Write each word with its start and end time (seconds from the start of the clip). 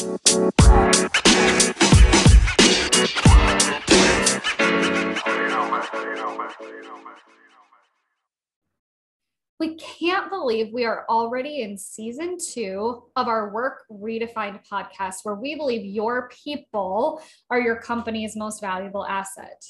We 0.00 0.06
can't 9.76 10.30
believe 10.30 10.72
we 10.72 10.86
are 10.86 11.04
already 11.10 11.60
in 11.60 11.76
season 11.76 12.38
two 12.38 13.02
of 13.14 13.28
our 13.28 13.52
Work 13.52 13.82
Redefined 13.92 14.66
podcast, 14.66 15.16
where 15.24 15.34
we 15.34 15.54
believe 15.54 15.84
your 15.84 16.30
people 16.30 17.20
are 17.50 17.60
your 17.60 17.76
company's 17.76 18.36
most 18.36 18.62
valuable 18.62 19.04
asset. 19.04 19.62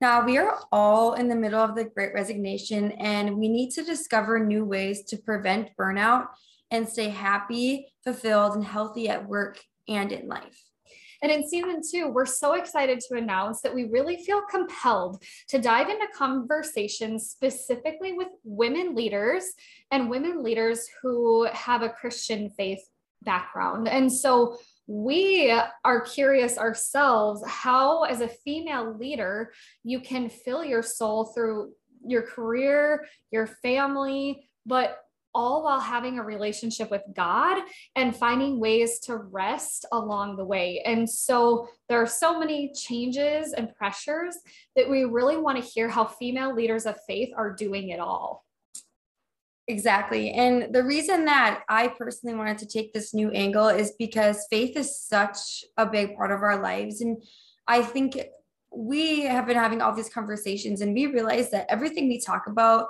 Now, 0.00 0.24
we 0.24 0.38
are 0.38 0.58
all 0.72 1.14
in 1.14 1.28
the 1.28 1.36
middle 1.36 1.60
of 1.60 1.74
the 1.74 1.84
great 1.84 2.12
resignation, 2.14 2.92
and 2.92 3.36
we 3.36 3.48
need 3.48 3.70
to 3.72 3.84
discover 3.84 4.38
new 4.38 4.64
ways 4.64 5.04
to 5.04 5.16
prevent 5.16 5.70
burnout 5.78 6.26
and 6.70 6.88
stay 6.88 7.08
happy, 7.08 7.92
fulfilled, 8.02 8.56
and 8.56 8.64
healthy 8.64 9.08
at 9.08 9.28
work 9.28 9.60
and 9.88 10.10
in 10.10 10.28
life. 10.28 10.60
And 11.22 11.32
in 11.32 11.48
season 11.48 11.80
two, 11.90 12.08
we're 12.08 12.26
so 12.26 12.52
excited 12.52 13.00
to 13.00 13.16
announce 13.16 13.62
that 13.62 13.74
we 13.74 13.84
really 13.84 14.22
feel 14.24 14.42
compelled 14.50 15.22
to 15.48 15.58
dive 15.58 15.88
into 15.88 16.06
conversations 16.14 17.30
specifically 17.30 18.12
with 18.12 18.28
women 18.42 18.94
leaders 18.94 19.44
and 19.90 20.10
women 20.10 20.42
leaders 20.42 20.86
who 21.02 21.44
have 21.52 21.82
a 21.82 21.88
Christian 21.88 22.50
faith 22.50 22.84
background. 23.24 23.88
And 23.88 24.12
so 24.12 24.58
we 24.86 25.50
are 25.84 26.00
curious 26.02 26.58
ourselves 26.58 27.42
how, 27.46 28.02
as 28.02 28.20
a 28.20 28.28
female 28.28 28.96
leader, 28.96 29.52
you 29.82 30.00
can 30.00 30.28
fill 30.28 30.64
your 30.64 30.82
soul 30.82 31.26
through 31.26 31.72
your 32.06 32.22
career, 32.22 33.06
your 33.30 33.46
family, 33.46 34.48
but 34.66 34.98
all 35.34 35.64
while 35.64 35.80
having 35.80 36.18
a 36.18 36.22
relationship 36.22 36.90
with 36.90 37.02
God 37.12 37.62
and 37.96 38.14
finding 38.14 38.60
ways 38.60 39.00
to 39.00 39.16
rest 39.16 39.84
along 39.90 40.36
the 40.36 40.44
way. 40.44 40.80
And 40.86 41.10
so 41.10 41.68
there 41.88 42.00
are 42.00 42.06
so 42.06 42.38
many 42.38 42.72
changes 42.72 43.52
and 43.52 43.74
pressures 43.74 44.36
that 44.76 44.88
we 44.88 45.04
really 45.04 45.36
want 45.36 45.58
to 45.58 45.68
hear 45.68 45.88
how 45.88 46.04
female 46.04 46.54
leaders 46.54 46.86
of 46.86 46.96
faith 47.06 47.30
are 47.36 47.52
doing 47.52 47.88
it 47.88 47.98
all. 47.98 48.44
Exactly. 49.66 50.30
And 50.32 50.74
the 50.74 50.84
reason 50.84 51.24
that 51.24 51.62
I 51.68 51.88
personally 51.88 52.36
wanted 52.36 52.58
to 52.58 52.66
take 52.66 52.92
this 52.92 53.14
new 53.14 53.30
angle 53.30 53.68
is 53.68 53.92
because 53.98 54.46
faith 54.50 54.76
is 54.76 55.00
such 55.00 55.64
a 55.78 55.86
big 55.86 56.16
part 56.16 56.32
of 56.32 56.42
our 56.42 56.60
lives. 56.60 57.00
And 57.00 57.22
I 57.66 57.82
think 57.82 58.18
we 58.70 59.22
have 59.22 59.46
been 59.46 59.56
having 59.56 59.80
all 59.80 59.94
these 59.94 60.10
conversations 60.10 60.82
and 60.82 60.92
we 60.92 61.06
realize 61.06 61.50
that 61.52 61.66
everything 61.70 62.08
we 62.08 62.20
talk 62.20 62.46
about 62.46 62.88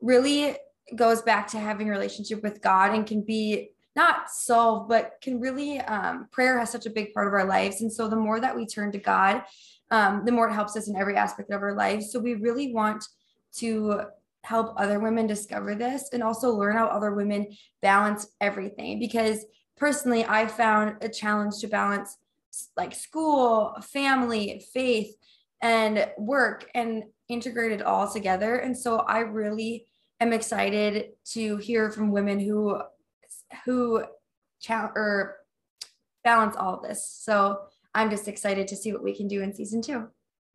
really 0.00 0.56
goes 0.96 1.22
back 1.22 1.46
to 1.48 1.58
having 1.58 1.88
a 1.88 1.92
relationship 1.92 2.42
with 2.42 2.62
God 2.62 2.94
and 2.94 3.06
can 3.06 3.22
be 3.22 3.70
not 3.94 4.30
solved, 4.30 4.88
but 4.88 5.18
can 5.20 5.38
really, 5.38 5.80
um, 5.80 6.28
prayer 6.32 6.58
has 6.58 6.70
such 6.70 6.86
a 6.86 6.90
big 6.90 7.12
part 7.12 7.28
of 7.28 7.32
our 7.34 7.44
lives. 7.44 7.80
And 7.80 7.92
so 7.92 8.08
the 8.08 8.16
more 8.16 8.40
that 8.40 8.56
we 8.56 8.66
turn 8.66 8.90
to 8.92 8.98
God, 8.98 9.42
um, 9.90 10.24
the 10.24 10.32
more 10.32 10.48
it 10.48 10.54
helps 10.54 10.76
us 10.76 10.88
in 10.88 10.96
every 10.96 11.16
aspect 11.16 11.50
of 11.50 11.62
our 11.62 11.74
lives. 11.74 12.10
So 12.10 12.18
we 12.18 12.34
really 12.34 12.72
want 12.72 13.04
to 13.56 14.02
help 14.48 14.72
other 14.78 14.98
women 14.98 15.26
discover 15.26 15.74
this 15.74 16.08
and 16.14 16.22
also 16.22 16.50
learn 16.50 16.74
how 16.74 16.86
other 16.86 17.12
women 17.12 17.46
balance 17.82 18.26
everything. 18.40 18.98
Because 18.98 19.44
personally, 19.76 20.24
I 20.24 20.46
found 20.46 20.96
a 21.02 21.08
challenge 21.08 21.58
to 21.60 21.68
balance 21.68 22.16
like 22.74 22.94
school, 22.94 23.76
family, 23.82 24.64
faith, 24.72 25.14
and 25.60 26.08
work 26.16 26.70
and 26.74 27.04
integrate 27.28 27.72
it 27.72 27.82
all 27.82 28.10
together. 28.10 28.56
And 28.56 28.76
so 28.76 29.00
I 29.00 29.18
really 29.18 29.86
am 30.18 30.32
excited 30.32 31.10
to 31.32 31.58
hear 31.58 31.90
from 31.90 32.10
women 32.10 32.40
who 32.40 32.80
who 33.66 34.02
challenge 34.60 34.92
or 34.96 35.36
balance 36.24 36.56
all 36.56 36.80
this. 36.80 37.04
So 37.04 37.58
I'm 37.94 38.08
just 38.08 38.28
excited 38.28 38.66
to 38.68 38.76
see 38.76 38.92
what 38.92 39.04
we 39.04 39.14
can 39.14 39.28
do 39.28 39.42
in 39.42 39.54
season 39.54 39.82
two. 39.82 40.08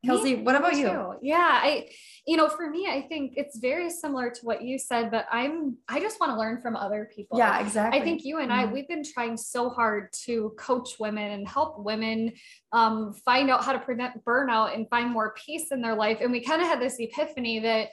Kelsey, 0.05 0.35
what 0.35 0.55
about 0.55 0.75
you? 0.75 1.15
Yeah, 1.21 1.37
I, 1.63 1.89
you 2.27 2.35
know, 2.35 2.49
for 2.49 2.69
me, 2.69 2.87
I 2.89 3.01
think 3.01 3.33
it's 3.37 3.57
very 3.57 3.89
similar 3.89 4.29
to 4.29 4.39
what 4.41 4.61
you 4.61 4.77
said, 4.77 5.11
but 5.11 5.25
I'm, 5.31 5.77
I 5.87 5.99
just 5.99 6.19
want 6.19 6.31
to 6.31 6.37
learn 6.37 6.61
from 6.61 6.75
other 6.75 7.09
people. 7.15 7.37
Yeah, 7.37 7.59
exactly. 7.59 7.99
I 7.99 8.03
think 8.03 8.25
you 8.25 8.39
and 8.39 8.51
I, 8.51 8.63
mm-hmm. 8.63 8.73
we've 8.73 8.87
been 8.87 9.03
trying 9.03 9.37
so 9.37 9.69
hard 9.69 10.11
to 10.25 10.53
coach 10.57 10.99
women 10.99 11.31
and 11.31 11.47
help 11.47 11.79
women 11.79 12.33
um, 12.73 13.13
find 13.25 13.49
out 13.49 13.63
how 13.63 13.71
to 13.71 13.79
prevent 13.79 14.23
burnout 14.25 14.75
and 14.75 14.89
find 14.89 15.09
more 15.09 15.33
peace 15.37 15.71
in 15.71 15.81
their 15.81 15.95
life. 15.95 16.19
And 16.21 16.31
we 16.31 16.41
kind 16.41 16.61
of 16.61 16.67
had 16.67 16.81
this 16.81 16.97
epiphany 16.99 17.59
that 17.59 17.89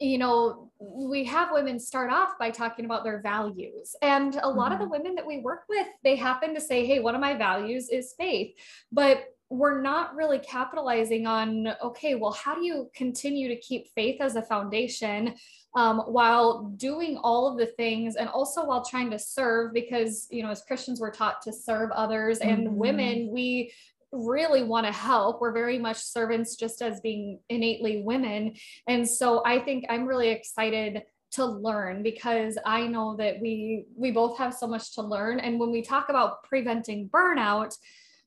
you 0.00 0.18
know, 0.18 0.72
we 0.80 1.24
have 1.24 1.52
women 1.52 1.78
start 1.78 2.12
off 2.12 2.30
by 2.36 2.50
talking 2.50 2.84
about 2.84 3.04
their 3.04 3.22
values. 3.22 3.94
And 4.02 4.34
a 4.34 4.48
lot 4.48 4.72
mm-hmm. 4.72 4.72
of 4.72 4.78
the 4.78 4.84
mm-hmm. 4.84 4.90
women 4.90 5.14
that 5.14 5.26
we 5.26 5.38
work 5.38 5.62
with, 5.68 5.86
they 6.02 6.16
happen 6.16 6.54
to 6.54 6.60
say, 6.60 6.84
hey, 6.84 6.98
one 6.98 7.14
of 7.14 7.20
my 7.20 7.34
values 7.34 7.88
is 7.88 8.12
faith. 8.18 8.56
But 8.90 9.24
we're 9.52 9.82
not 9.82 10.16
really 10.16 10.38
capitalizing 10.38 11.26
on, 11.26 11.68
okay, 11.84 12.14
well, 12.14 12.32
how 12.32 12.54
do 12.54 12.64
you 12.64 12.90
continue 12.94 13.48
to 13.48 13.56
keep 13.56 13.86
faith 13.94 14.18
as 14.22 14.34
a 14.34 14.40
foundation 14.40 15.34
um, 15.74 15.98
while 16.06 16.64
doing 16.76 17.18
all 17.18 17.46
of 17.46 17.58
the 17.58 17.66
things 17.66 18.16
and 18.16 18.30
also 18.30 18.64
while 18.64 18.82
trying 18.82 19.10
to 19.10 19.18
serve? 19.18 19.74
Because, 19.74 20.26
you 20.30 20.42
know, 20.42 20.48
as 20.48 20.62
Christians, 20.62 21.00
we're 21.00 21.12
taught 21.12 21.42
to 21.42 21.52
serve 21.52 21.90
others, 21.90 22.38
and 22.38 22.66
mm-hmm. 22.66 22.76
women, 22.76 23.30
we 23.30 23.72
really 24.10 24.62
want 24.62 24.86
to 24.86 24.92
help. 24.92 25.42
We're 25.42 25.52
very 25.52 25.78
much 25.78 25.98
servants 25.98 26.56
just 26.56 26.80
as 26.80 27.00
being 27.00 27.38
innately 27.50 28.02
women. 28.02 28.54
And 28.86 29.06
so 29.06 29.42
I 29.44 29.58
think 29.58 29.84
I'm 29.90 30.06
really 30.06 30.30
excited 30.30 31.02
to 31.32 31.44
learn 31.44 32.02
because 32.02 32.56
I 32.64 32.86
know 32.86 33.16
that 33.16 33.40
we 33.40 33.86
we 33.96 34.10
both 34.10 34.36
have 34.36 34.52
so 34.52 34.66
much 34.66 34.94
to 34.96 35.02
learn 35.02 35.40
and 35.40 35.58
when 35.58 35.70
we 35.70 35.80
talk 35.80 36.10
about 36.10 36.42
preventing 36.42 37.08
burnout 37.08 37.74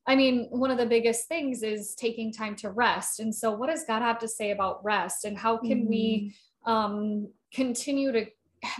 I 0.06 0.14
mean 0.14 0.46
one 0.50 0.70
of 0.70 0.78
the 0.78 0.86
biggest 0.86 1.28
things 1.28 1.62
is 1.62 1.94
taking 1.94 2.32
time 2.32 2.56
to 2.56 2.70
rest 2.70 3.20
and 3.20 3.34
so 3.34 3.50
what 3.52 3.70
does 3.70 3.84
God 3.84 4.02
have 4.02 4.18
to 4.20 4.28
say 4.28 4.50
about 4.50 4.84
rest 4.84 5.24
and 5.24 5.36
how 5.36 5.58
can 5.58 5.82
mm-hmm. 5.82 5.88
we 5.88 6.36
um, 6.64 7.28
continue 7.54 8.12
to 8.12 8.26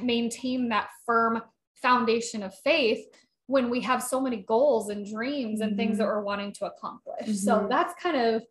maintain 0.00 0.68
that 0.68 0.88
firm 1.04 1.42
foundation 1.74 2.42
of 2.42 2.54
faith 2.54 3.04
when 3.46 3.70
we 3.70 3.80
have 3.80 4.02
so 4.02 4.20
many 4.20 4.38
goals 4.38 4.88
and 4.88 5.06
dreams 5.06 5.60
and 5.60 5.72
mm-hmm. 5.72 5.78
things 5.78 5.98
that 5.98 6.04
mm-hmm. 6.04 6.12
we're 6.12 6.22
wanting 6.22 6.52
to 6.52 6.66
accomplish. 6.66 7.22
Mm-hmm. 7.22 7.32
So 7.32 7.66
that's 7.68 7.94
kind 8.02 8.16
of 8.16 8.42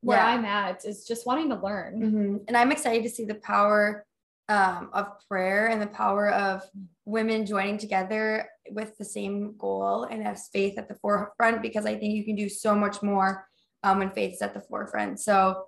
where 0.00 0.18
yeah. 0.18 0.26
I'm 0.26 0.44
at 0.44 0.84
is 0.84 1.04
just 1.04 1.26
wanting 1.26 1.50
to 1.50 1.56
learn. 1.56 2.00
Mm-hmm. 2.00 2.36
And 2.48 2.56
I'm 2.56 2.72
excited 2.72 3.02
to 3.02 3.10
see 3.10 3.26
the 3.26 3.34
power 3.34 4.06
um, 4.50 4.90
of 4.92 5.06
prayer 5.28 5.68
and 5.68 5.80
the 5.80 5.86
power 5.86 6.28
of 6.30 6.62
women 7.04 7.46
joining 7.46 7.78
together 7.78 8.48
with 8.70 8.98
the 8.98 9.04
same 9.04 9.56
goal 9.56 10.04
and 10.10 10.24
have 10.24 10.40
faith 10.52 10.76
at 10.76 10.88
the 10.88 10.96
forefront 10.96 11.62
because 11.62 11.86
I 11.86 11.94
think 11.96 12.14
you 12.14 12.24
can 12.24 12.34
do 12.34 12.48
so 12.48 12.74
much 12.74 13.00
more 13.00 13.46
um, 13.84 14.00
when 14.00 14.10
faith 14.10 14.34
is 14.34 14.42
at 14.42 14.52
the 14.52 14.60
forefront. 14.60 15.20
So 15.20 15.66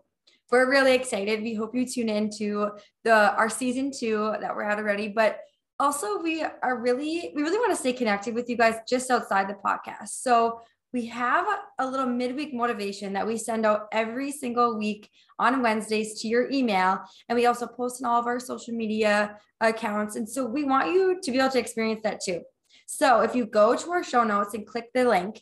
we're 0.51 0.69
really 0.69 0.95
excited. 0.95 1.43
We 1.43 1.55
hope 1.55 1.77
you 1.77 1.87
tune 1.87 2.09
in 2.09 2.29
to 2.39 2.73
the 3.05 3.33
our 3.37 3.49
season 3.49 3.93
two 3.97 4.35
that 4.41 4.55
we're 4.55 4.65
at 4.65 4.79
already, 4.79 5.09
but 5.09 5.39
also 5.79 6.21
we 6.21 6.43
are 6.43 6.77
really 6.81 7.33
we 7.37 7.43
really 7.43 7.59
want 7.59 7.71
to 7.71 7.77
stay 7.77 7.93
connected 7.93 8.35
with 8.35 8.51
you 8.51 8.57
guys 8.57 8.77
just 8.89 9.11
outside 9.11 9.49
the 9.49 9.55
podcast 9.55 10.09
so 10.09 10.61
we 10.93 11.07
have 11.07 11.47
a 11.79 11.87
little 11.87 12.07
midweek 12.07 12.53
motivation 12.53 13.15
that 13.15 13.27
we 13.27 13.39
send 13.39 13.65
out 13.65 13.87
every 13.93 14.31
single 14.31 14.77
week 14.79 15.09
on 15.39 15.63
wednesdays 15.63 16.21
to 16.21 16.29
your 16.29 16.51
email 16.51 17.01
and 17.29 17.37
we 17.37 17.47
also 17.47 17.67
post 17.67 18.03
on 18.03 18.11
all 18.11 18.21
of 18.21 18.27
our 18.27 18.41
social 18.41 18.75
media 18.75 19.37
accounts 19.61 20.17
and 20.17 20.29
so 20.29 20.45
we 20.45 20.65
want 20.65 20.93
you 20.93 21.19
to 21.23 21.31
be 21.31 21.39
able 21.39 21.51
to 21.51 21.59
experience 21.59 22.01
that 22.03 22.21
too 22.23 22.41
so 22.87 23.21
if 23.21 23.35
you 23.35 23.47
go 23.47 23.75
to 23.75 23.91
our 23.91 24.05
show 24.05 24.25
notes 24.25 24.55
and 24.55 24.67
click 24.67 24.87
the 24.95 25.05
link 25.05 25.41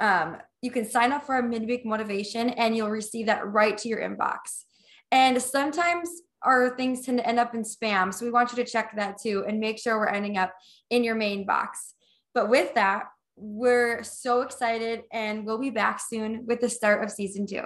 um, 0.00 0.36
you 0.62 0.70
can 0.70 0.88
sign 0.88 1.12
up 1.12 1.24
for 1.24 1.34
our 1.34 1.42
midweek 1.42 1.84
motivation 1.84 2.50
and 2.50 2.76
you'll 2.76 2.90
receive 2.90 3.26
that 3.26 3.46
right 3.46 3.76
to 3.78 3.88
your 3.88 4.00
inbox 4.00 4.64
and 5.10 5.40
sometimes 5.40 6.10
our 6.42 6.76
things 6.76 7.04
tend 7.04 7.18
to 7.18 7.26
end 7.26 7.38
up 7.38 7.54
in 7.54 7.62
spam. 7.62 8.12
So 8.12 8.24
we 8.24 8.30
want 8.30 8.52
you 8.52 8.62
to 8.62 8.70
check 8.70 8.94
that 8.96 9.20
too 9.20 9.44
and 9.46 9.58
make 9.58 9.78
sure 9.78 9.98
we're 9.98 10.08
ending 10.08 10.36
up 10.36 10.52
in 10.90 11.04
your 11.04 11.14
main 11.14 11.46
box. 11.46 11.94
But 12.34 12.48
with 12.48 12.74
that, 12.74 13.06
we're 13.40 14.02
so 14.02 14.42
excited 14.42 15.02
and 15.12 15.44
we'll 15.44 15.58
be 15.58 15.70
back 15.70 16.00
soon 16.00 16.44
with 16.46 16.60
the 16.60 16.68
start 16.68 17.04
of 17.04 17.10
season 17.10 17.46
two. 17.46 17.62